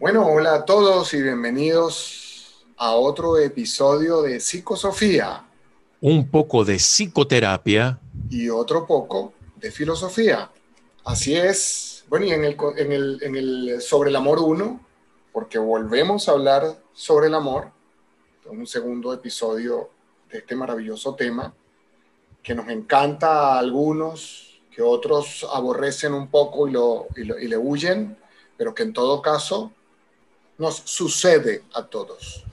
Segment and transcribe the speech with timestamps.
[0.00, 5.44] Bueno, hola a todos y bienvenidos a otro episodio de Psicosofía.
[6.00, 7.98] Un poco de psicoterapia.
[8.30, 10.50] Y otro poco de filosofía.
[11.04, 12.06] Así es.
[12.08, 14.80] Bueno, y en el, en el, en el Sobre el Amor 1,
[15.34, 17.70] porque volvemos a hablar sobre el amor,
[18.46, 19.90] un segundo episodio
[20.32, 21.52] de este maravilloso tema,
[22.42, 28.16] que nos encanta a algunos, que otros aborrecen un poco y, lo, y, le huyen,
[28.56, 29.72] pero que en todo caso
[30.60, 32.44] nos sucede a todos.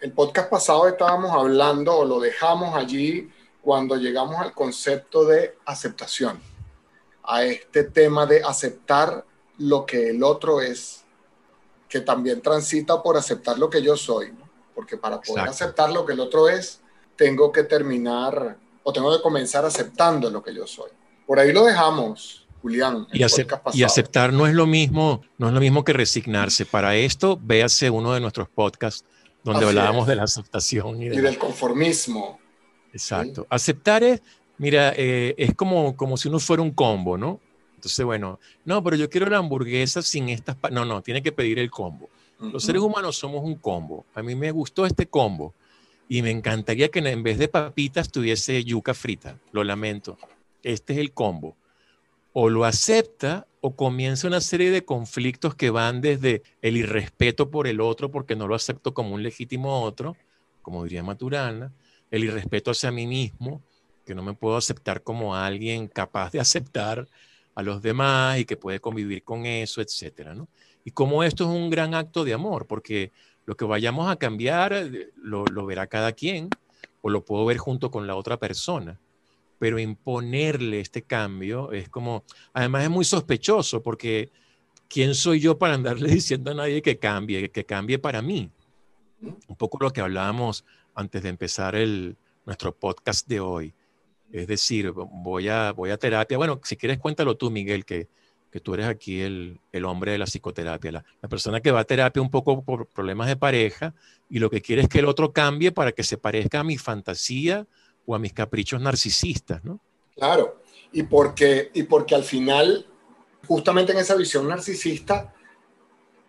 [0.00, 6.40] El podcast pasado estábamos hablando o lo dejamos allí cuando llegamos al concepto de aceptación,
[7.22, 9.26] a este tema de aceptar
[9.58, 11.04] lo que el otro es,
[11.86, 14.32] que también transita por aceptar lo que yo soy,
[14.74, 16.80] porque para poder aceptar lo que el otro es,
[17.14, 20.90] tengo que terminar o tengo que comenzar aceptando lo que yo soy.
[21.26, 23.06] Por ahí lo dejamos, Julián.
[23.12, 23.20] Y,
[23.78, 26.66] y, aceptar no es lo mismo, no es lo mismo que resignarse.
[26.66, 29.04] Para esto, véase uno de nuestros podcasts
[29.42, 32.38] donde hablábamos de la aceptación y, del conformismo.
[32.92, 33.46] Exacto.
[33.48, 34.22] Aceptar es,
[34.58, 37.40] mira, eh, es como, como si uno fuera un combo, ¿no?
[37.74, 40.56] Entonces, bueno, no, pero yo quiero la hamburguesa sin estas...
[40.72, 42.10] No, no, tiene que pedir el combo.
[42.40, 44.04] Los seres humanos somos un combo.
[44.14, 45.54] A mí me gustó este combo
[46.08, 49.38] y me encantaría que en vez de papitas tuviese yuca frita.
[49.52, 50.18] Lo lamento.
[50.62, 51.56] Este es el combo.
[52.32, 57.66] O lo acepta o comienza una serie de conflictos que van desde el irrespeto por
[57.66, 60.16] el otro porque no lo acepto como un legítimo otro,
[60.62, 61.72] como diría Maturana,
[62.10, 63.62] el irrespeto hacia mí mismo,
[64.04, 67.06] que no me puedo aceptar como alguien capaz de aceptar
[67.54, 70.48] a los demás y que puede convivir con eso, etcétera, ¿no?
[70.84, 73.12] Y como esto es un gran acto de amor, porque
[73.44, 76.48] lo que vayamos a cambiar eh, lo, verá cada quien
[77.02, 78.98] o lo puedo ver junto con la otra persona.
[79.58, 84.30] Pero imponerle este cambio es como, además es muy sospechoso porque
[84.88, 88.50] ¿quién soy yo para andarle diciendo a nadie que cambie, que cambie para mí?
[89.20, 92.16] Un poco lo que hablábamos antes de empezar el,
[92.48, 93.74] nuestro podcast de hoy.
[94.32, 96.38] Es decir, voy a, voy a terapia.
[96.38, 98.08] Bueno, si quieres cuéntalo tú, Miguel, que,
[98.50, 101.80] que tú eres aquí el, el hombre de la psicoterapia, la, la, persona que va
[101.80, 103.94] a terapia un poco por problemas de pareja
[104.30, 106.78] y lo que quiere es que el otro cambie para que se parezca a mi
[106.78, 107.66] fantasía
[108.08, 109.80] o a mis caprichos narcisistas, ¿no?
[110.16, 112.86] Claro, y porque, y porque al final,
[113.46, 115.34] justamente en esa visión narcisista,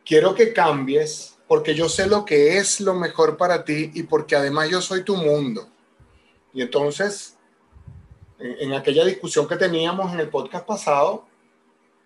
[0.06, 4.36] quiero que cambies porque yo sé lo que es lo mejor para ti y porque
[4.36, 5.70] además yo soy tu mundo.
[6.54, 7.38] Y entonces,
[8.40, 11.28] en, en aquella discusión que teníamos en el podcast pasado,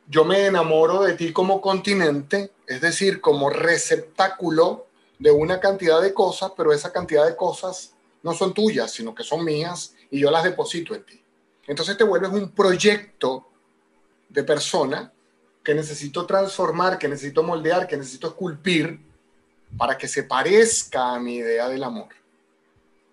[0.08, 4.86] yo me enamoro de ti como continente, es decir, como receptáculo
[5.18, 7.93] de una cantidad de cosas, pero esa cantidad de cosas
[8.24, 11.22] no son tuyas, sino que son mías y yo las deposito en ti.
[11.68, 13.48] Entonces te vuelves un proyecto
[14.30, 15.14] de persona
[15.64, 19.00] que necesito transformar, que necesito moldear, que necesito esculpir
[19.78, 22.10] para que se parezca a mi idea del amor.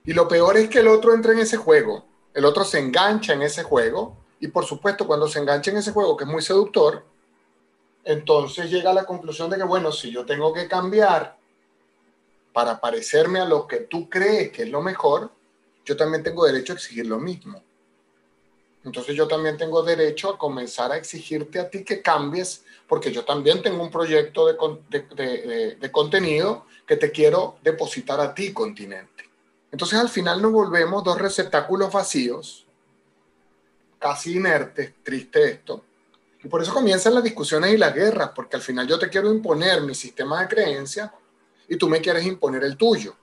[0.04, 2.04] Y lo peor es que el otro entra en ese juego,
[2.34, 5.92] el otro se engancha en ese juego y por supuesto, cuando se engancha en ese
[5.92, 7.04] juego que es muy seductor,
[8.04, 11.36] entonces llega a la conclusión de que, bueno, si yo tengo que cambiar
[12.52, 15.30] para parecerme a lo que tú crees que es lo mejor,
[15.84, 17.62] yo también tengo derecho a exigir lo mismo.
[18.84, 23.24] Entonces yo también tengo derecho a comenzar a exigirte a ti que cambies, porque yo
[23.24, 29.28] también tengo un proyecto de, de contenido que te quiero depositar a ti, continente.
[29.70, 32.66] Entonces al final nos volvemos dos receptáculos vacíos
[34.00, 35.84] casi inerte, triste esto.
[36.42, 39.30] Y por eso comienzan las discusiones y las guerras, porque al final yo te quiero
[39.30, 41.12] imponer mi sistema de creencia
[41.70, 43.16] y tú me quieres imponer el tuyo.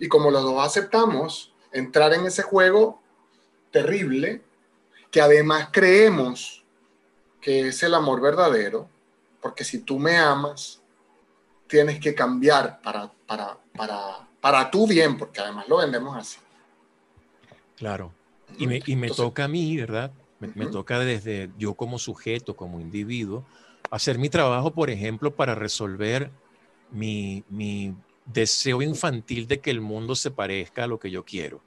[0.00, 3.00] Y como los dos aceptamos entrar en ese juego
[3.70, 4.42] terrible,
[5.10, 6.64] que además creemos
[7.40, 8.90] que es el amor verdadero,
[9.40, 10.82] porque si tú me amas,
[11.68, 16.38] tienes que cambiar para, para, para, para tu bien, porque además lo vendemos así.
[17.76, 18.12] Claro.
[18.58, 20.10] Y me, y me toca a mí, ¿verdad?
[20.40, 23.44] Me, toca desde yo como sujeto, como individuo,
[23.90, 26.30] hacer mi trabajo, por ejemplo, para resolver
[26.90, 27.94] mi, mi
[28.26, 31.62] deseo infantil de que el mundo se parezca a lo que yo quiero.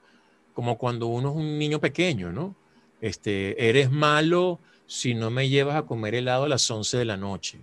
[0.54, 2.56] Como cuando uno es un niño pequeño, ¿no?
[3.02, 7.18] Este, eres malo si no me llevas a comer helado a las 11 de la
[7.18, 7.60] noche.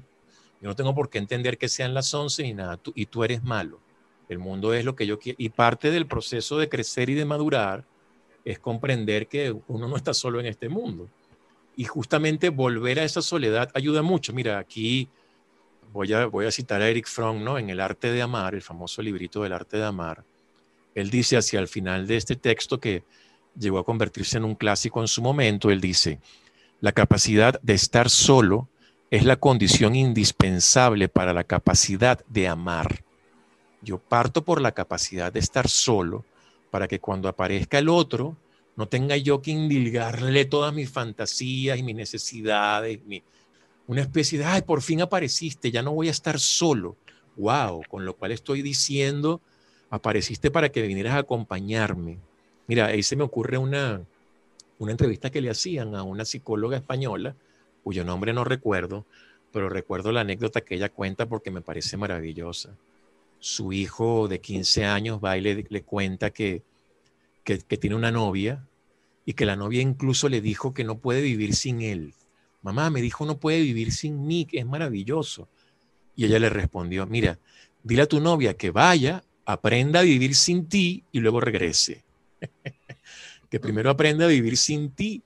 [0.61, 3.25] Yo no tengo por qué entender que sean las 11 y nada, tú, y tú
[3.25, 3.81] eres malo.
[4.29, 5.37] El mundo es lo que yo quiero.
[5.39, 7.85] Y parte del proceso de crecer y de madurar
[8.45, 11.09] es comprender que uno no está solo en este mundo.
[11.77, 14.33] Y justamente volver a esa soledad ayuda mucho.
[14.33, 15.09] Mira, aquí
[15.93, 17.59] voy a, voy a citar a Eric Fromm, ¿no?
[17.59, 20.25] En El arte de amar, el famoso librito del arte de amar.
[20.95, 23.05] Él dice hacia el final de este texto que
[23.59, 26.21] llegó a convertirse en un clásico en su momento, él dice,
[26.81, 28.69] la capacidad de estar solo
[29.11, 33.05] es la condición indispensable para la capacidad de amar.
[33.83, 36.25] Yo parto por la capacidad de estar solo
[36.71, 38.37] para que cuando aparezca el otro
[38.75, 43.01] no tenga yo que indilgarle todas mis fantasías y mis necesidades,
[43.87, 46.97] una especie de, ay, por fin apareciste, ya no voy a estar solo.
[47.37, 49.41] Wow, con lo cual estoy diciendo,
[49.91, 52.19] apareciste para que vinieras a acompañarme.
[52.67, 54.03] Mira, ahí se me ocurre una,
[54.79, 57.37] una entrevista que le hacían a una psicóloga española,
[57.85, 59.05] cuyo nombre no recuerdo,
[59.53, 62.75] pero recuerdo la anécdota que ella cuenta porque me parece maravillosa.
[63.39, 66.63] Su hijo de 15 años va y le, cuenta que,
[67.45, 68.67] que, que tiene una novia
[69.25, 72.15] y que la novia incluso le dijo que no puede vivir sin él.
[72.67, 75.49] Mamá, me dijo no puede vivir sin mí, que es maravilloso.
[76.17, 77.39] Y ella le respondió, mira,
[77.85, 82.03] dile a tu novia que vaya, aprenda a vivir sin ti y luego regrese.
[83.51, 85.23] que primero aprenda a vivir sin ti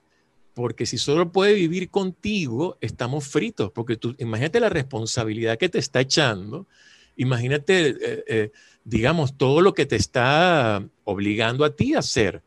[0.53, 5.79] porque si solo puede vivir contigo, estamos fritos, porque tú, imagínate la responsabilidad que te
[5.79, 6.67] está echando,
[7.15, 8.51] imagínate, eh, eh,
[8.83, 12.43] digamos, todo lo que te está obligando a ti a hacer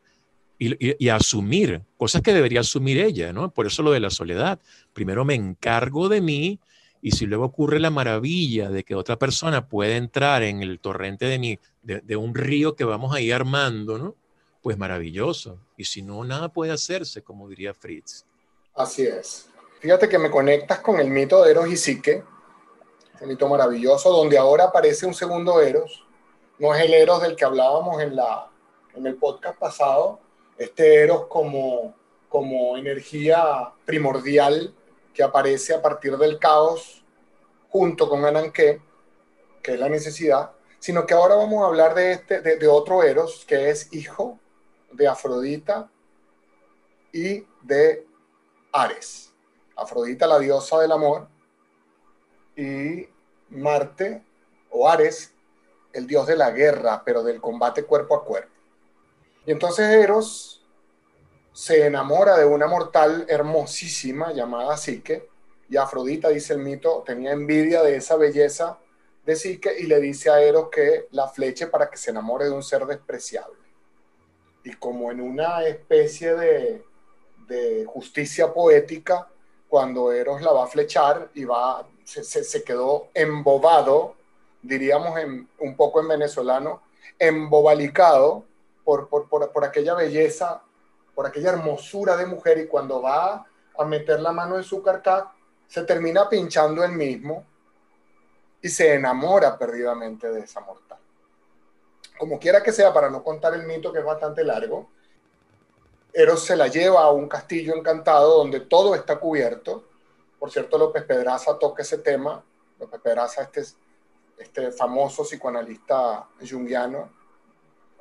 [0.57, 3.51] y, asumir, cosas que debería asumir ella, ¿no?
[3.51, 4.59] Por eso lo de la soledad.
[4.93, 6.59] Primero me encargo de mí
[7.01, 11.25] y si luego ocurre la maravilla de que otra persona puede entrar en el torrente
[11.25, 14.15] de, mi, de, de un río que vamos a ir armando, ¿no?
[14.65, 15.59] pues maravilloso.
[15.77, 18.25] Y si no, nada puede hacerse, como diría Fritz.
[18.73, 19.47] Así es.
[19.79, 22.23] Fíjate que me conectas con el mito de Eros y Psique,
[23.21, 26.03] un mito maravilloso, donde ahora aparece un segundo Eros.
[26.57, 28.49] No es el Eros del que hablábamos en, la,
[28.95, 30.19] en el podcast pasado,
[30.57, 31.95] este Eros como,
[32.29, 34.73] como energía primordial
[35.13, 37.03] que aparece a partir del caos
[37.69, 38.81] junto con Ananke,
[39.61, 43.03] que es la necesidad, sino que ahora vamos a hablar de, este, de, de otro
[43.03, 44.39] Eros que es hijo
[44.91, 45.89] de Afrodita
[47.11, 48.05] y de
[48.71, 49.33] Ares.
[49.75, 51.27] Afrodita, la diosa del amor,
[52.55, 53.07] y
[53.49, 54.23] Marte
[54.69, 55.33] o Ares,
[55.93, 58.54] el dios de la guerra, pero del combate cuerpo a cuerpo.
[59.45, 60.63] Y entonces Eros
[61.53, 65.29] se enamora de una mortal hermosísima llamada Psique,
[65.69, 68.77] y Afrodita, dice el mito, tenía envidia de esa belleza
[69.25, 72.51] de Psique y le dice a Eros que la fleche para que se enamore de
[72.51, 73.57] un ser despreciable.
[74.63, 76.83] Y como en una especie de,
[77.87, 79.27] justicia poética,
[79.69, 84.15] cuando Eros la va a flechar y va, se, quedó embobado,
[84.61, 86.81] diríamos en, un poco en venezolano,
[87.19, 88.45] embobalicado
[88.85, 90.61] por, por, aquella belleza,
[91.13, 93.45] por aquella hermosura de mujer y cuando va
[93.77, 95.25] a meter la mano en su carcaj,
[95.67, 97.45] se termina pinchando él mismo
[98.61, 100.99] y se enamora perdidamente de esa mortal
[102.17, 104.89] como quiera que sea, para no contar el mito que es bastante largo,
[106.13, 109.83] Eros se la lleva a un castillo encantado donde todo está cubierto.
[110.39, 112.41] Por cierto, López Pedraza toca ese tema.
[112.79, 113.65] López Pedraza, este,
[114.37, 117.09] este famoso psicoanalista junguiano,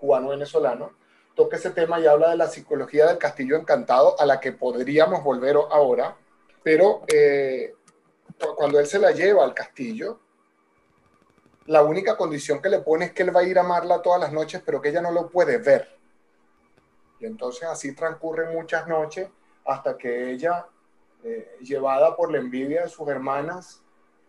[0.04, 0.92] cubano-venezolano,
[1.34, 5.24] toca ese tema y habla de la psicología del castillo encantado, a la que podríamos
[5.24, 6.14] volver ahora.
[6.62, 7.74] Pero eh,
[8.56, 10.20] cuando él se la lleva al castillo,
[11.66, 14.20] la única condición que le pone es que él va a ir a amarla todas
[14.20, 15.96] las noches, pero que ella no lo puede ver.
[17.18, 19.28] Y entonces así transcurren muchas noches
[19.64, 20.66] hasta que ella,
[21.22, 23.82] eh, llevada por la envidia de sus hermanas,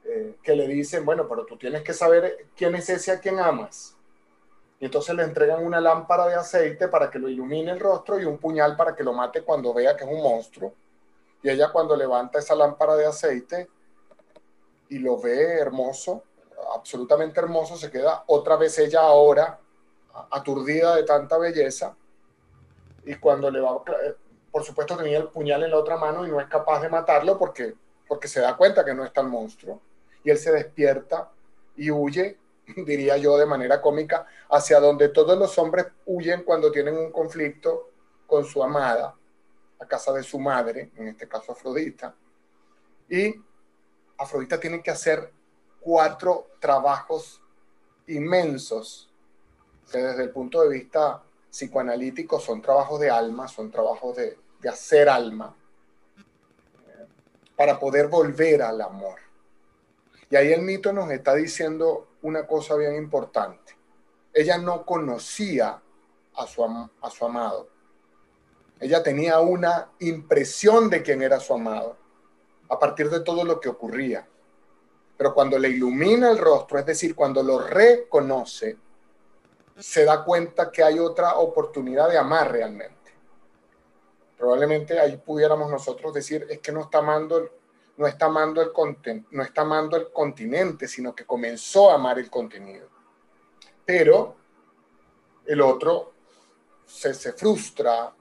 [0.06, 3.40] eh, que le dicen, bueno, pero tú tienes que saber quién es ese a quien
[3.40, 3.95] amas.
[4.86, 8.26] Y entonces le entregan una lámpara de aceite para que lo ilumine el rostro y
[8.26, 10.76] un puñal para que lo mate cuando vea que es un monstruo.
[11.42, 13.68] Y ella cuando levanta esa lámpara de aceite
[14.90, 16.22] y lo ve hermoso,
[16.76, 19.60] absolutamente hermoso, se queda otra vez ella ahora
[20.30, 21.96] aturdida de tanta belleza
[23.06, 23.82] y cuando le va,
[24.52, 27.40] por supuesto tenía el puñal en la otra mano y no es capaz de matarlo
[27.40, 27.74] porque,
[28.08, 29.82] porque se da cuenta que no está el monstruo
[30.24, 31.32] y él se despierta
[31.76, 32.38] y huye,
[32.86, 37.90] diría yo de manera cómica, hacia donde todos los hombres huyen cuando tienen un conflicto
[38.28, 39.16] con su amada,
[39.80, 42.16] a casa de su madre, en este caso Afrodita,
[43.10, 43.36] y
[44.18, 45.32] Afrodita tiene que hacer
[45.80, 47.42] cuatro trabajos
[48.08, 49.10] inmensos
[49.92, 55.08] que desde el punto de vista psicoanalítico son trabajos de alma, son trabajos de, hacer
[55.08, 55.56] alma,
[57.56, 59.20] para poder volver al amor.
[60.32, 63.78] Y ahí el mito nos está diciendo una cosa bien importante.
[64.34, 65.82] Ella no conocía
[66.36, 67.70] a su, a su amado.
[68.80, 71.96] Ella tenía una impresión de quién era su amado
[72.68, 74.28] a partir de todo lo que ocurría.
[75.18, 78.78] Pero cuando le ilumina el rostro, es decir, cuando lo reconoce,
[79.78, 82.96] se da cuenta que hay otra oportunidad de amar realmente.
[84.38, 87.50] Probablemente ahí pudiéramos nosotros decir, es que no está amando
[87.98, 88.72] no está amando el,
[89.32, 92.90] no está el continente, sino que comenzó a amar el contenido.
[93.86, 94.36] Pero
[95.46, 96.14] el otro
[96.86, 98.14] se, se frustra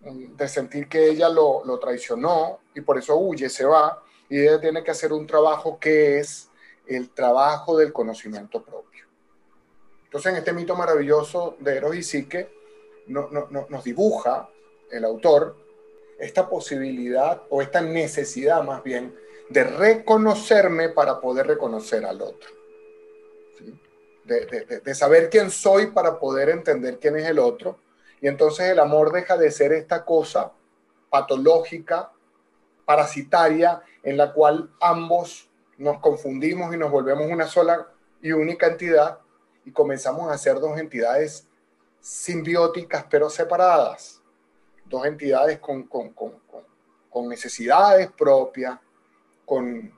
[0.00, 4.40] mm, de sentir que ella lo, lo traicionó y por eso huye, se va, y
[4.40, 6.50] ella tiene que hacer un trabajo que es
[6.86, 9.06] el trabajo del conocimiento propio.
[10.04, 12.54] Entonces, en este mito maravilloso de Eros y Psique,
[13.08, 14.48] no, nos dibuja
[14.90, 15.56] el autor
[16.18, 19.14] esta posibilidad o esta necesidad más bien
[19.48, 22.50] de reconocerme para poder reconocer al otro.
[24.24, 27.78] De, de, saber quién soy para poder entender quién es el otro.
[28.20, 30.50] Y entonces el amor deja de ser esta cosa
[31.10, 32.10] patológica,
[32.84, 37.86] parasitaria, en la cual ambos nos confundimos y nos volvemos una sola
[38.20, 39.18] y única entidad
[39.64, 41.46] y comenzamos a ser dos entidades
[42.00, 44.15] simbióticas pero separadas,
[44.88, 48.78] dos entidades con, con, necesidades propias,
[49.44, 49.90] con,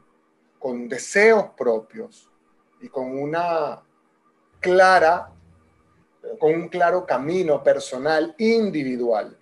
[0.59, 2.28] con deseos propios
[2.80, 3.80] y con una
[4.61, 5.30] clara,
[6.38, 9.37] con un claro camino personal, individual,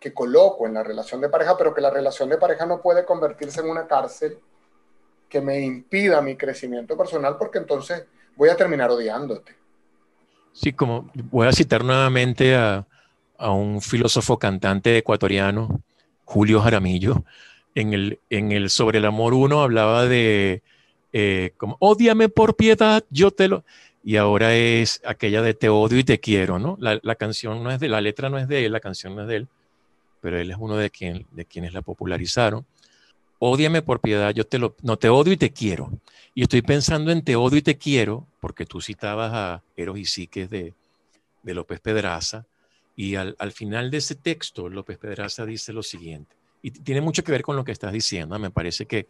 [0.00, 3.04] que coloco en la relación de pareja, pero que la relación de pareja no puede
[3.04, 4.38] convertirse en una cárcel
[5.28, 8.04] que me impida mi crecimiento personal, porque entonces
[8.36, 9.54] voy a terminar odiándote.
[10.52, 12.86] Sí, como voy a citar nuevamente a,
[13.38, 15.80] un filósofo cantante ecuatoriano,
[16.24, 17.24] Julio Jaramillo,
[17.74, 20.62] en el, en el Sobre el Amor 1 hablaba de,
[21.12, 23.64] eh, como, odiame por piedad, yo te lo...
[24.02, 26.76] Y ahora es aquella de te odio y te quiero, ¿no?
[26.80, 29.22] La, la, canción no es de, la letra no es de él, la canción no
[29.22, 29.48] es de él,
[30.20, 32.64] pero él es uno de, quien, de quienes la popularizaron.
[33.40, 35.90] Ódiame por piedad, yo te lo, no te odio y te quiero.
[36.34, 40.04] Y estoy pensando en Te odio y te quiero, porque tú citabas a Eros y
[40.04, 40.74] Psiques de,
[41.42, 42.44] de López Pedraza,
[42.96, 47.22] y al, al, final de ese texto, López Pedraza dice lo siguiente, y tiene mucho
[47.22, 49.06] que ver con lo que estás diciendo, me parece que,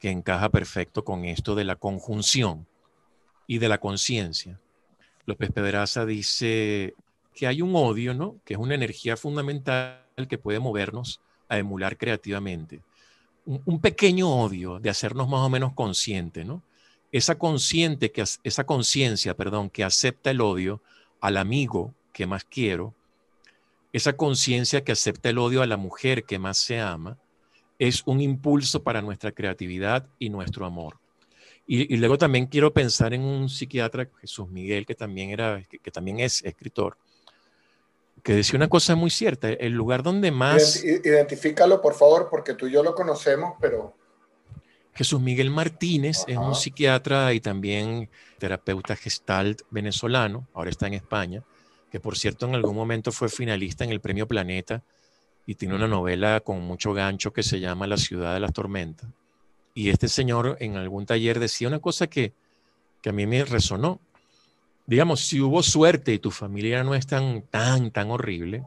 [0.00, 2.66] que encaja perfecto con esto de la conjunción
[3.46, 4.58] y de la conciencia.
[5.26, 6.94] López Pedraza dice
[7.34, 8.36] que hay un odio, ¿no?
[8.44, 12.80] Que es una energía fundamental que puede movernos a emular creativamente
[13.64, 16.62] un pequeño odio de hacernos más o menos conscientes, ¿no?
[17.10, 20.82] Esa consciente que esa conciencia, perdón, que acepta el odio
[21.20, 22.94] al amigo que más quiero,
[23.92, 27.18] esa conciencia que acepta el odio a la mujer que más se ama,
[27.78, 30.98] es un impulso para nuestra creatividad y nuestro amor.
[31.70, 36.18] Y, luego también quiero pensar en un psiquiatra, Jesús Miguel, que también, era, que también
[36.18, 36.96] es escritor,
[38.22, 40.82] que decía una cosa muy cierta, el lugar donde más...
[40.82, 43.94] Identifícalo, por favor, porque tú y yo lo conocemos, pero...
[44.94, 51.44] Jesús Miguel Martínez es un psiquiatra y también terapeuta gestalt venezolano, ahora está en España,
[51.90, 54.82] que por cierto en algún momento fue finalista en el Premio Planeta
[55.46, 59.08] y tiene una novela con mucho gancho que se llama La ciudad de las tormentas.
[59.74, 62.32] Y este señor en algún taller decía una cosa que,
[63.00, 64.00] que a mí me resonó
[64.88, 68.64] digamos, si hubo suerte y tu familia no es tan, tan, tan horrible,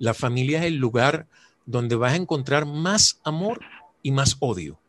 [0.00, 1.28] la familia es el lugar
[1.66, 3.60] donde vas a encontrar más amor
[4.02, 4.80] y más odio.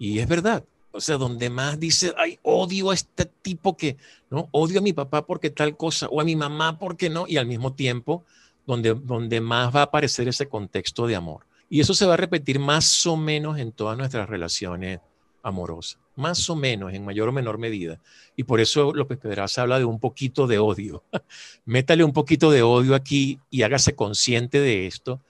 [0.00, 0.64] Y es verdad.
[0.98, 3.96] O sea, donde más dice, ay, odio a este tipo que,
[4.30, 4.48] ¿no?
[4.50, 7.46] Odio a mi papá porque tal cosa, o a mi mamá porque no, y al
[7.46, 8.24] mismo tiempo,
[8.66, 11.46] donde, donde más va a aparecer ese contexto de amor.
[11.70, 14.98] Y eso se va a repetir más o menos en todas nuestras relaciones
[15.44, 18.00] amorosa, más o menos, en mayor o menor medida.
[18.34, 21.04] Y por eso López Pedraza habla de un poquito de odio.
[21.64, 25.20] Métale un poquito de odio aquí y hágase consciente de esto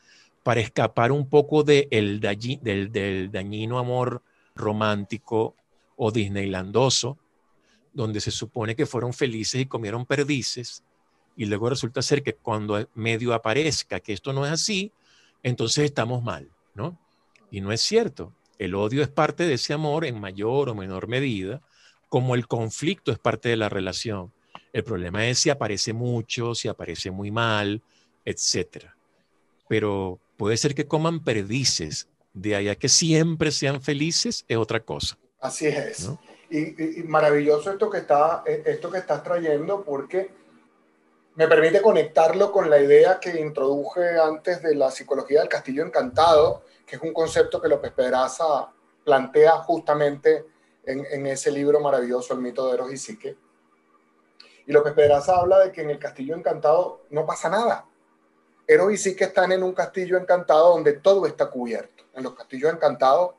[0.43, 4.23] para escapar un poco de el del, del dañino amor
[4.59, 5.55] romántico
[5.97, 7.19] o disneylandoso,
[7.93, 10.85] donde se supone que fueron felices y comieron perdices,
[11.37, 14.93] y luego resulta ser que cuando medio aparezca que esto no es así,
[15.43, 16.99] entonces estamos mal, ¿no?
[17.51, 18.35] Y no es cierto.
[18.59, 21.63] El odio es parte de ese amor en mayor o menor medida,
[22.09, 24.33] como el conflicto es parte de la relación.
[24.73, 27.83] El problema es si aparece mucho, si aparece muy mal,
[28.25, 28.87] etc.
[29.69, 32.09] Pero puede ser que coman perdices,
[32.41, 35.19] de allá que siempre sean felices es otra cosa.
[35.41, 36.11] Así es.
[36.51, 40.31] Y, maravilloso esto que, está, e, esto que estás trayendo porque
[41.35, 46.65] me permite conectarlo con la idea que introduje antes de la psicología del castillo encantado,
[46.87, 48.73] que es un concepto que López Pedraza
[49.05, 50.47] plantea justamente
[50.85, 53.37] en, ese libro maravilloso, El mito de Eros y Psique.
[54.67, 57.87] Y López Pedraza habla de que en el castillo encantado no pasa nada.
[58.69, 62.05] Eros y Psique están en un castillo encantado donde todo está cubierto.
[62.15, 63.35] En los castillos encantados,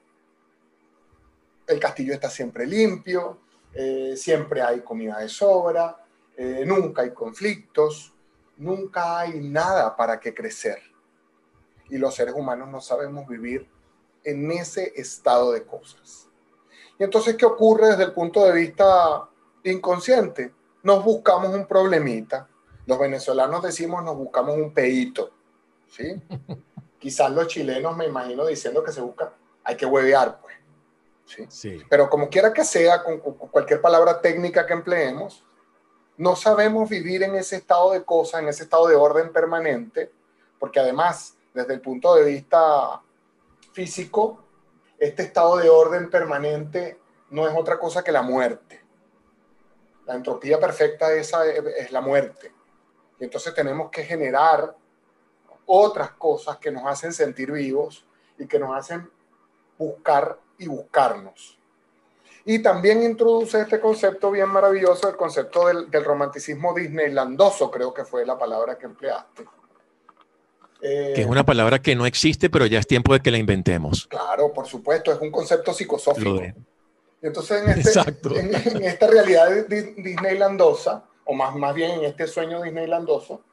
[1.67, 3.37] el castillo está siempre limpio,
[3.73, 6.03] eh, siempre hay comida de sobra,
[6.35, 8.11] eh, nunca hay conflictos,
[8.57, 10.81] nunca hay nada para que crecer
[11.89, 13.67] y los seres humanos no sabemos vivir
[14.23, 16.27] en ese estado de cosas.
[16.97, 19.27] Y entonces, ¿qué ocurre desde el punto de vista
[19.63, 20.53] inconsciente?
[20.83, 22.47] Nos buscamos un problemita.
[22.85, 25.31] Los venezolanos decimos nos buscamos un peito.
[25.89, 26.21] ¿sí?
[26.99, 29.33] Quizás los chilenos me imagino diciendo que se busca,
[29.63, 30.55] hay que huevear, pues.
[31.49, 31.81] ¿sí?
[31.89, 35.43] Pero como quiera que sea, con, cualquier palabra técnica que empleemos,
[36.17, 40.11] no sabemos vivir en ese estado de cosas, en ese estado de orden permanente,
[40.59, 43.01] porque además, desde el punto de vista
[43.71, 44.43] físico,
[44.97, 48.81] este estado de orden permanente no es otra cosa que la muerte.
[50.05, 52.51] La entropía perfecta esa es la muerte.
[53.19, 54.75] Y entonces tenemos que generar
[55.65, 58.05] otras cosas que nos hacen sentir vivos
[58.37, 59.09] y que nos hacen
[59.77, 61.59] buscar y buscarnos.
[62.45, 68.25] Y también introduce este concepto bien maravilloso, el concepto del, romanticismo disneylandoso, creo que fue
[68.25, 69.45] la palabra que empleaste.
[70.81, 74.07] que es una palabra que no existe, pero ya es tiempo de que la inventemos.
[74.07, 76.41] Claro, por supuesto, es un concepto psicosófico.
[77.21, 83.43] Entonces, en, este, en, esta realidad disneylandosa, o más, más bien en este sueño disneylandoso,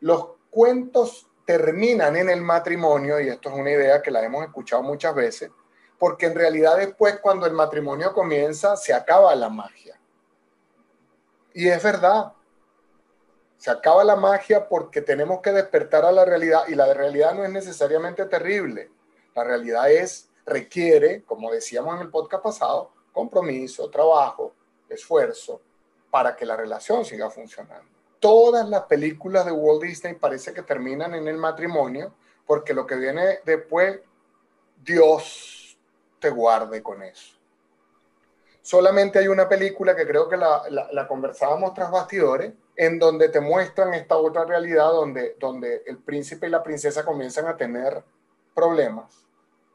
[0.00, 4.82] los cuentos terminan en el matrimonio, y esto es una idea que la hemos escuchado
[4.82, 5.52] muchas veces,
[6.00, 10.00] porque en realidad después cuando el matrimonio comienza se acaba la magia.
[11.54, 12.32] Y es verdad,
[13.56, 17.44] se acaba la magia porque tenemos que despertar a la realidad y la realidad no
[17.44, 18.90] es necesariamente terrible.
[19.32, 24.52] La realidad es, requiere, como decíamos en el podcast pasado, compromiso, trabajo,
[24.88, 25.60] esfuerzo
[26.10, 31.14] para que la relación siga funcionando todas las películas de Walt Disney parece que terminan
[31.14, 34.00] en el matrimonio, porque lo que viene después,
[34.82, 35.78] Dios
[36.18, 37.36] te guarde con eso.
[38.62, 43.94] Solamente hay una película que creo que la, conversábamos tras bastidores, en donde te muestran
[43.94, 48.02] esta otra realidad donde, donde el príncipe y la princesa comienzan a tener
[48.54, 49.24] problemas,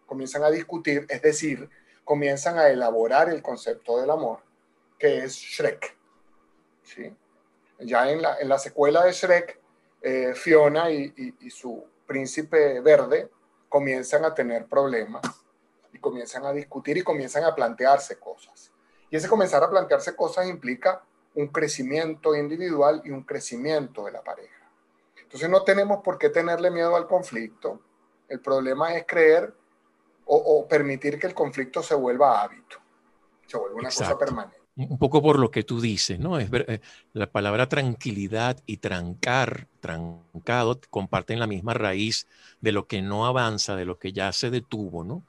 [0.05, 1.69] comienzan a discutir, es decir,
[2.03, 4.39] comienzan a elaborar el concepto del amor,
[4.99, 6.00] que es Shrek.
[6.93, 7.15] ¿Sí?
[7.79, 9.59] Ya en la, en la secuela de Shrek,
[10.01, 13.29] eh, Fiona y, y, su príncipe verde
[13.69, 15.21] comienzan a tener problemas
[15.93, 18.71] y comienzan a discutir y comienzan a plantearse cosas.
[19.09, 21.03] Y ese comenzar a plantearse cosas implica
[21.35, 24.69] un crecimiento individual y un crecimiento de la pareja.
[25.21, 27.79] Entonces no tenemos por qué tenerle miedo al conflicto.
[28.27, 29.53] El problema es creer
[30.25, 32.77] o, o permitir que el conflicto se vuelva hábito,
[33.47, 36.39] se vuelva una cosa permanente un poco por lo que tú dices, ¿no?
[36.39, 36.79] Es eh,
[37.13, 42.27] la palabra tranquilidad y trancar, trancado, comparten la misma raíz
[42.61, 45.23] de lo que no avanza, de lo que ya se detuvo, ¿no?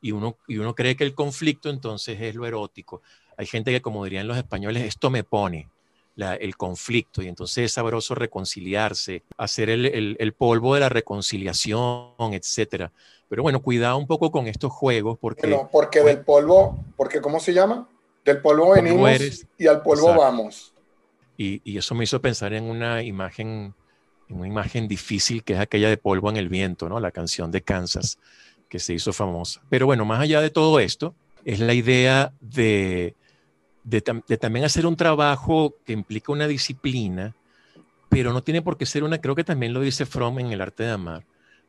[0.00, 3.02] Y uno, y uno cree que el conflicto entonces es lo erótico.
[3.36, 5.68] Hay gente que, como dirían los españoles, esto me pone
[6.40, 12.90] el conflicto y entonces es sabroso reconciliarse, hacer el, el, polvo de la reconciliación, etcétera.
[13.28, 15.46] Pero bueno, cuidado un poco con estos juegos porque...
[15.46, 17.88] No, porque del polvo, porque ¿cómo se llama?
[18.28, 20.74] Del polvo venimos y al polvo vamos.
[21.38, 23.72] Y, y, eso me hizo pensar en una imagen,
[24.28, 27.00] en una imagen difícil que es aquella de polvo en el viento, ¿no?
[27.00, 28.18] La canción de Kansas
[28.68, 29.62] que se hizo famosa.
[29.70, 31.14] Pero bueno, más allá de todo esto,
[31.46, 33.14] es la idea de,
[33.82, 37.34] de, de también hacer un trabajo que implica una disciplina,
[38.10, 40.60] pero no tiene por qué ser una, creo que también lo dice Fromm en El
[40.60, 41.24] arte de amar,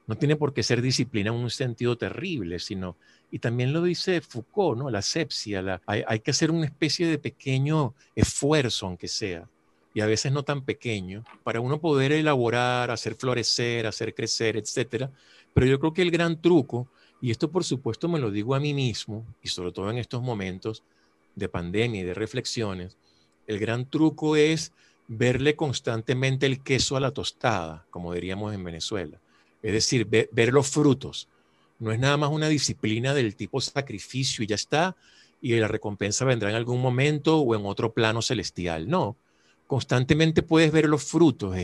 [0.10, 2.98] no tiene por qué ser disciplina en un sentido terrible, sino
[3.30, 4.90] y también lo dice Foucault, ¿no?
[4.90, 9.48] La asepsia, la, hay, hay, que hacer una especie de pequeño esfuerzo, aunque sea,
[9.94, 15.12] y a veces no tan pequeño, para uno poder elaborar, hacer florecer, hacer crecer, etcétera.
[15.54, 16.88] Pero yo creo que el gran truco,
[17.22, 20.24] y esto por supuesto me lo digo a mí mismo, y sobre todo en estos
[20.24, 20.82] momentos
[21.36, 22.98] de pandemia y de reflexiones,
[23.46, 24.74] el gran truco es
[25.08, 29.20] verle constantemente el queso a la tostada, como diríamos en Venezuela.
[29.62, 31.28] Es decir, ver los frutos,
[31.80, 34.96] no es nada más una disciplina del tipo sacrificio y ya está,
[35.42, 38.90] y la recompensa vendrá en algún momento o en otro plano celestial.
[38.90, 39.16] No,
[39.66, 41.56] constantemente puedes ver los frutos.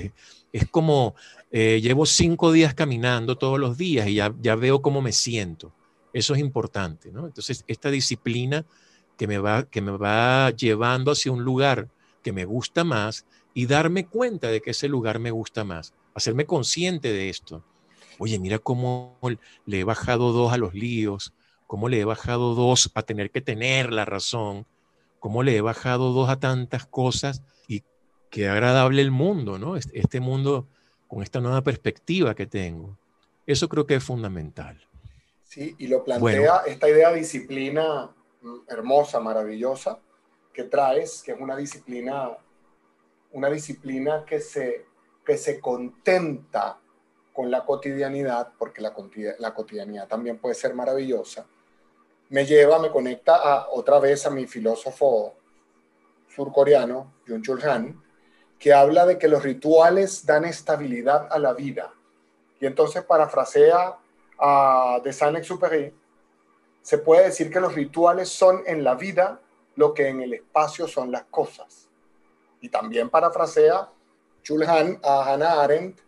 [0.54, 1.16] Es, como
[1.52, 5.74] eh, llevo cinco días caminando todos los días y ya, ya veo cómo me siento.
[6.14, 7.26] Eso es importante, ¿no?
[7.26, 8.66] Entonces, esta disciplina
[9.18, 11.90] que me, va, que me va llevando hacia un lugar
[12.24, 16.46] que me gusta más y darme cuenta de que ese lugar me gusta más, hacerme
[16.46, 17.64] consciente de esto
[18.20, 19.18] oye, mira cómo
[19.66, 21.34] le he bajado dos a los líos,
[21.68, 24.66] cómo le he bajado dos a tener que tener la razón,
[25.20, 27.84] cómo le he bajado dos a tantas cosas y
[28.30, 29.76] qué agradable el mundo, ¿no?
[29.76, 30.68] Este mundo
[31.08, 32.98] con esta nueva perspectiva que tengo.
[33.46, 34.88] Eso creo que es fundamental.
[35.44, 38.10] Sí, y lo plantea esta idea de disciplina
[38.42, 40.00] mm, hermosa, maravillosa,
[40.52, 42.32] que traes, que es una disciplina,
[43.32, 44.86] una disciplina que se,
[45.26, 46.80] que se contenta
[47.36, 48.94] con la cotidianidad, porque la,
[49.40, 51.46] la cotidianidad también puede ser maravillosa,
[52.30, 55.36] me lleva, me conecta a, otra vez a mi filósofo
[56.34, 58.02] surcoreano, Jung Chul Han,
[58.58, 61.94] que habla de que los rituales dan estabilidad a la vida.
[62.62, 63.98] Y entonces parafrasea
[64.40, 65.94] a de Saint-Exupéry,
[66.82, 69.42] se puede decir que los rituales son en la vida
[69.76, 71.90] lo que en el espacio son las cosas.
[72.62, 73.90] Y también parafrasea
[74.42, 76.05] Chulhan a Hannah Arendt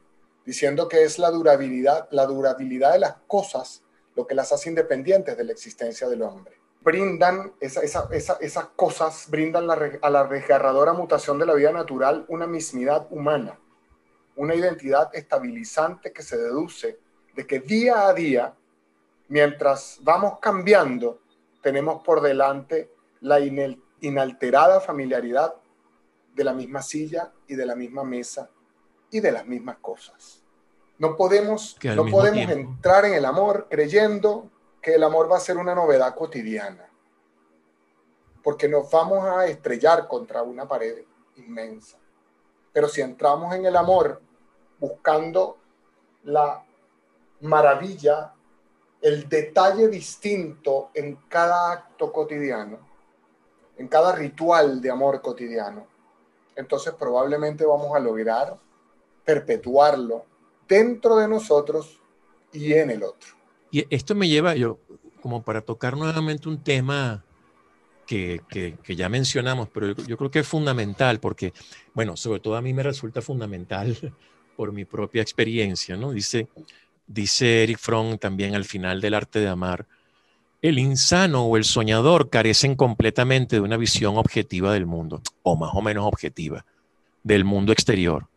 [0.47, 3.83] diciendo que es la durabilidad, la durabilidad de las cosas
[4.15, 6.53] lo que las hace independientes de la existencia del hombre.
[6.79, 13.59] Brindan esas cosas, brindan a la desgarradora mutación de la vida natural una mismidad humana,
[14.37, 16.97] una identidad estabilizante que se deduce
[17.35, 18.53] de que día a día,
[19.27, 21.19] mientras vamos cambiando,
[21.61, 23.41] tenemos por delante la
[23.99, 25.55] inalterada familiaridad
[26.33, 28.49] de la misma silla y de la misma mesa
[29.11, 30.43] y de las mismas cosas.
[30.97, 34.49] No podemos, no podemos entrar en el amor creyendo
[34.81, 36.89] que el amor va a ser una novedad cotidiana,
[38.43, 41.03] porque nos vamos a estrellar contra una pared
[41.35, 41.97] inmensa.
[42.73, 44.21] Pero si entramos en el amor
[44.79, 45.57] buscando
[46.23, 46.63] la
[47.41, 48.33] maravilla,
[49.01, 52.79] el detalle distinto en cada acto cotidiano,
[53.77, 55.85] en cada ritual de amor cotidiano,
[56.55, 58.57] entonces probablemente vamos a lograr
[59.27, 60.25] perpetuarlo
[60.69, 61.99] dentro de nosotros
[62.53, 63.31] y en el otro.
[63.69, 64.79] Y esto me lleva, yo,
[65.21, 67.25] como para tocar nuevamente un tema
[68.05, 68.41] que,
[68.87, 71.51] ya mencionamos, pero yo, creo que es fundamental porque,
[71.93, 73.97] bueno, sobre todo a mí me resulta fundamental
[74.55, 76.11] por mi propia experiencia, ¿no?
[76.13, 76.47] Dice,
[77.05, 79.87] dice Eric Fromm también al final del arte de amar,
[80.61, 85.71] el insano o el soñador carecen completamente de una visión objetiva del mundo, o más
[85.73, 86.65] o menos objetiva,
[87.23, 88.29] del mundo exterior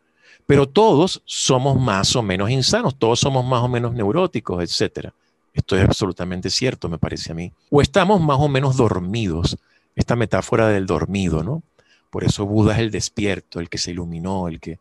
[0.50, 5.10] pero todos somos más o menos insanos, todos somos más o menos neuróticos, etc.
[5.54, 7.52] Esto es absolutamente cierto, me parece a mí.
[7.70, 9.56] O estamos más o menos dormidos,
[9.94, 11.62] esta metáfora del dormido, ¿no?
[12.10, 14.80] Por eso Buda es el despierto, el que se iluminó, el que...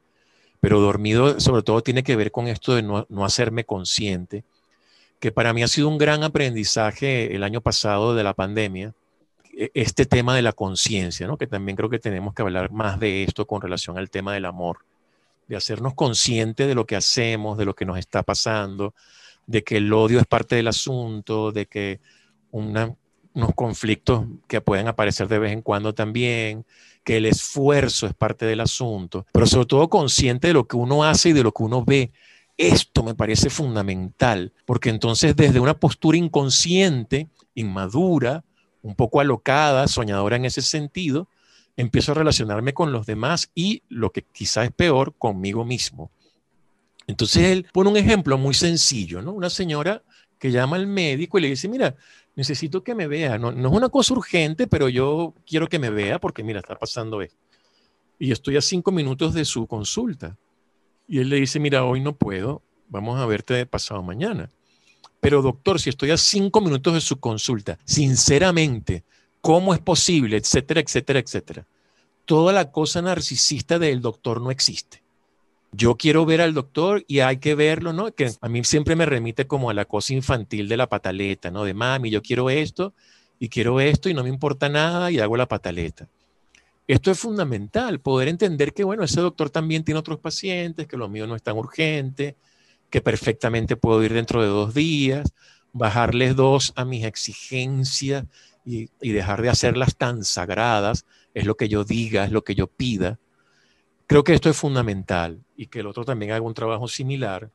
[0.59, 4.43] Pero dormido sobre todo tiene que ver con esto de no, no hacerme consciente,
[5.19, 8.95] que para mí ha sido un gran aprendizaje el año pasado de la pandemia,
[9.55, 11.37] e, este tema de la conciencia, ¿no?
[11.37, 14.45] que también creo que tenemos que hablar más de esto con relación al tema del
[14.45, 14.79] amor
[15.49, 18.93] de hacernos conscientes de lo que hacemos, de lo que nos está pasando,
[19.47, 21.99] de que el odio es parte del asunto, de que
[22.51, 22.95] unos
[23.55, 26.65] conflictos que pueden aparecer de vez en cuando también,
[27.03, 31.03] que el esfuerzo es parte del asunto, pero sobre todo consciente de lo que uno
[31.03, 32.11] hace y de lo que uno ve.
[32.55, 38.43] Esto me parece fundamental, porque entonces desde una postura inconsciente, inmadura,
[38.83, 41.27] un poco alocada, soñadora en ese sentido,
[41.79, 46.11] empiezo a relacionarme con los demás y, lo que quizá es peor, conmigo mismo.
[47.07, 49.31] Entonces él pone un ejemplo muy sencillo, ¿no?
[49.31, 50.03] Una señora
[50.37, 51.95] que llama al médico y le dice, mira,
[52.35, 53.37] necesito que me vea.
[53.37, 56.77] No, no es una cosa urgente, pero yo quiero que me vea porque, mira, está
[56.77, 57.39] pasando esto.
[58.19, 60.35] Y estoy a cinco minutos de su consulta.
[61.07, 64.49] Y él le dice, mira, hoy no puedo, vamos a verte pasado mañana.
[65.21, 69.05] Pero doctor, si estoy a cinco minutos de su consulta, sinceramente,
[69.41, 71.65] cómo es posible, etcétera, etcétera, etcétera.
[72.25, 75.01] Toda la cosa narcisista del doctor no existe.
[75.71, 78.11] Yo quiero ver al doctor y hay que verlo, ¿no?
[78.11, 81.63] Que a mí siempre me remite como a la cosa infantil de la pataleta, ¿no?
[81.63, 82.93] De mami, yo quiero esto
[83.39, 86.07] y quiero esto y no me importa nada y hago la pataleta.
[86.87, 91.07] Esto es fundamental, poder entender que, bueno, ese doctor también tiene otros pacientes, que lo
[91.07, 92.35] mío no es tan urgente,
[92.89, 95.31] que perfectamente puedo ir dentro de dos días,
[95.71, 98.25] bajarles dos a mis exigencias
[98.69, 102.67] y, dejar de hacerlas tan sagradas, es lo que yo diga, es lo que yo
[102.67, 103.19] pida.
[104.05, 107.49] Creo que esto es fundamental y que el otro también haga un trabajo similar.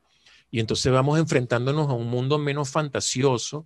[0.51, 3.65] Y entonces vamos enfrentándonos a un mundo menos fantasioso,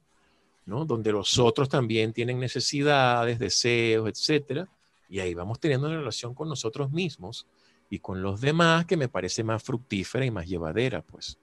[0.66, 0.86] ¿no?
[0.86, 4.68] donde los otros también tienen necesidades, deseos, etc.
[5.10, 7.48] Y ahí vamos teniendo una relación con nosotros mismos
[7.90, 11.38] y con los demás que me parece más fructífera y más llevadera, pues.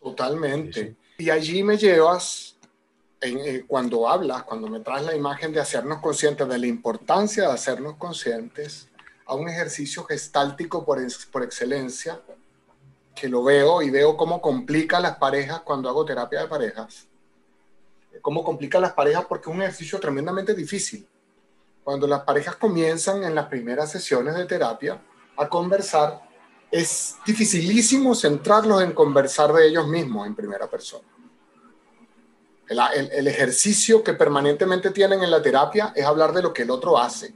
[0.00, 0.96] Totalmente.
[1.18, 2.57] Y allí me llevas
[3.20, 7.52] eh, cuando hablas, cuando me traes la imagen de hacernos conscientes de la importancia de
[7.52, 8.88] hacernos conscientes
[9.26, 11.00] a un ejercicio gestáltico por,
[11.32, 12.20] por excelencia,
[13.16, 17.08] que lo veo y veo cómo complica las parejas cuando hago terapia de parejas.
[18.22, 21.06] Cómo complica las parejas porque es un ejercicio tremendamente difícil.
[21.82, 25.02] Cuando las parejas comienzan en las primeras sesiones de terapia
[25.36, 26.22] a conversar,
[26.70, 31.17] es dificilísimo centrarlos en conversar de ellos mismos en primera persona
[32.68, 36.98] el, ejercicio que permanentemente tienen en la terapia es hablar de lo que el otro
[36.98, 37.34] hace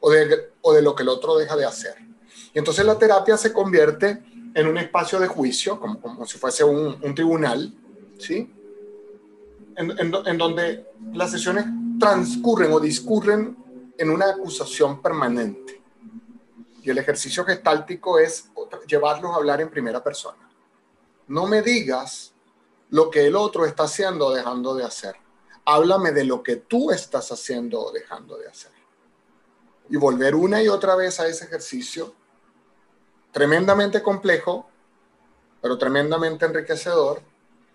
[0.00, 1.94] o de, o de lo que el otro deja de hacer.
[2.52, 4.22] Y entonces la terapia se convierte
[4.54, 7.72] en un espacio de juicio, como, como si fuese un, un tribunal,
[8.18, 8.52] ¿sí?
[9.76, 11.66] En, en, en, donde las sesiones
[11.98, 13.56] transcurren o discurren
[13.98, 15.82] en una acusación permanente.
[16.82, 18.50] Y el ejercicio gestáltico es
[18.86, 20.48] llevarlos a hablar en primera persona.
[21.26, 22.33] No me digas
[22.90, 25.16] lo que el otro está haciendo o dejando de hacer.
[25.64, 28.72] Háblame de lo que tú estás haciendo o dejando de hacer.
[29.88, 32.14] Y volver una y otra vez a ese ejercicio
[33.32, 34.68] tremendamente complejo,
[35.60, 37.20] pero tremendamente enriquecedor,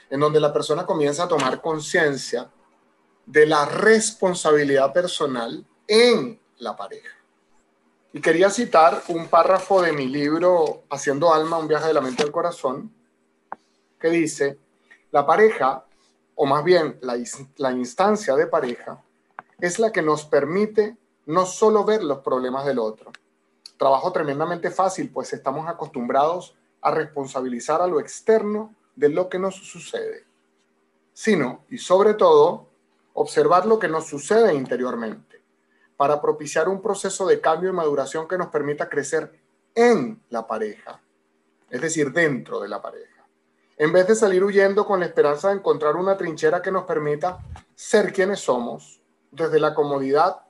[0.10, 2.50] en donde la persona comienza a tomar conciencia
[3.26, 7.16] de la responsabilidad personal en la pareja.
[8.14, 12.24] Y quería citar un párrafo de mi libro Haciendo Alma, un viaje de la mente
[12.24, 12.92] al corazón,
[14.00, 14.58] que dice,
[15.12, 15.86] la pareja,
[16.36, 19.04] o más bien la, instancia de pareja,
[19.60, 23.12] es la que nos permite no solo ver los problemas del otro,
[23.78, 29.56] trabajo tremendamente fácil, pues estamos acostumbrados a responsabilizar a lo externo de lo que nos
[29.56, 30.26] sucede,
[31.14, 32.68] sino, y sobre todo,
[33.14, 35.42] observar lo que nos sucede interiormente,
[35.98, 39.38] para propiciar un proceso de cambio y maduración que nos permita crecer
[39.76, 41.02] en la pareja,
[41.70, 43.19] es decir, dentro de la pareja,
[43.80, 47.40] en vez de salir huyendo con la esperanza de encontrar una trinchera que nos permita
[47.74, 50.42] ser quienes somos, desde la comodidad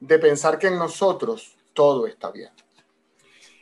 [0.00, 2.50] de pensar que en nosotros todo está bien.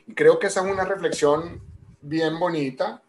[0.07, 1.61] Y creo que esa es una reflexión
[2.01, 3.03] bien bonita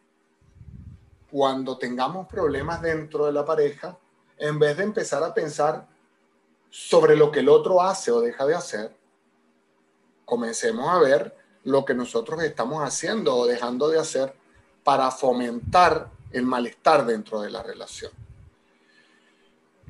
[1.30, 3.96] cuando tengamos problemas dentro de la pareja,
[4.38, 5.88] en vez de empezar a pensar
[6.72, 8.98] sobre lo que el otro hace o deja de hacer,
[10.26, 14.41] comencemos a ver lo que nosotros estamos haciendo o dejando de hacer
[14.84, 18.12] para fomentar el malestar dentro de la relación.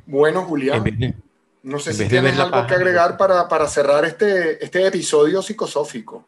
[0.05, 1.15] Bueno, Julián.
[1.63, 6.25] No sé si tienes algo que agregar para, para, cerrar este, este episodio psicosófico.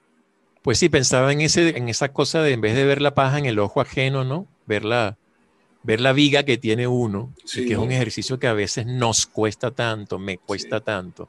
[0.61, 3.39] Pues sí, pensaba en, ese, en esa cosa de en vez de ver la paja
[3.39, 4.47] en el ojo ajeno, ¿no?
[4.67, 5.17] Ver la,
[5.81, 9.25] ver la viga que tiene uno, y que es un ejercicio que a veces nos
[9.25, 11.27] cuesta tanto, me cuesta tanto.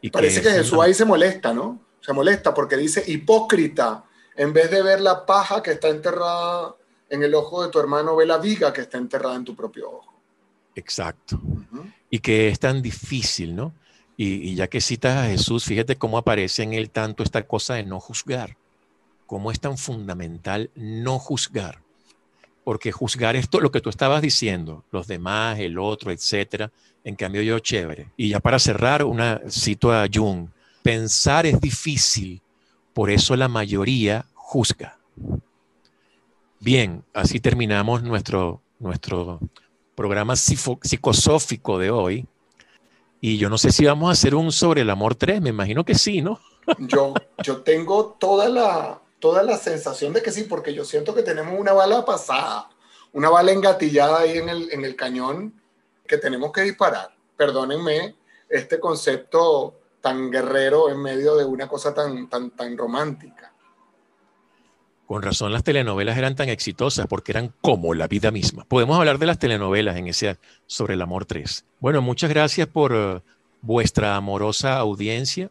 [0.00, 1.80] Y Parece que, Jesús ahí se molesta, ¿no?
[2.00, 4.04] Se molesta porque dice hipócrita,
[4.36, 6.74] en vez de ver la paja que está enterrada
[7.08, 9.90] en el ojo de tu hermano, ve la viga que está enterrada en tu propio
[9.90, 10.12] ojo.
[10.74, 11.40] Exacto
[12.14, 13.74] y que es tan difícil, ¿no?
[14.16, 17.82] Y, ya que citas a Jesús, fíjate cómo aparece en él tanto esta cosa de
[17.82, 18.56] no juzgar,
[19.26, 21.80] cómo es tan fundamental no juzgar,
[22.62, 26.70] porque juzgar esto, lo que tú estabas diciendo, los demás, el otro, etcétera,
[27.02, 28.12] en cambio yo chévere.
[28.16, 30.46] Y ya para cerrar, una cito a Jung,
[30.84, 32.40] pensar es difícil,
[32.94, 34.98] por eso la mayoría juzga.
[36.60, 39.40] Bien, así terminamos nuestro, nuestro
[39.94, 42.26] programa psicosófico de hoy.
[43.20, 45.84] Y yo no sé si vamos a hacer un sobre el amor 3, me imagino
[45.84, 46.40] que sí, ¿no?
[46.78, 51.22] Yo, yo tengo toda la, toda la sensación de que sí, porque yo siento que
[51.22, 52.70] tenemos una bala pasada,
[53.12, 55.52] una bala engatillada ahí en el, en el cañón
[56.06, 57.14] que tenemos que disparar.
[57.36, 58.16] Perdónenme
[58.48, 59.74] este concepto
[60.04, 63.54] tan guerrero en medio de una cosa tan, tan, tan romántica.
[65.06, 68.66] Con razón las telenovelas eran tan exitosas porque eran como la vida misma.
[68.66, 70.36] Podemos hablar de las telenovelas en ese
[70.66, 71.64] sobre el amor 3.
[71.80, 73.22] Bueno, muchas gracias por eh,
[73.62, 75.50] vuestra amorosa audiencia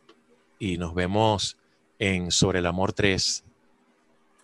[0.59, 1.57] y nos vemos
[1.97, 3.43] en Sobre el amor 3.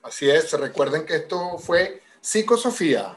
[0.02, 3.16] Así es, recuerden que esto fue Psicosofía.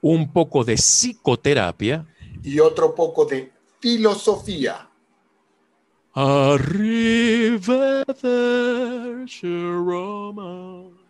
[0.00, 2.06] Un poco de psicoterapia.
[2.44, 4.88] Y otro poco de filosofía.
[6.14, 8.04] Arrivederci
[9.46, 11.01] Roma.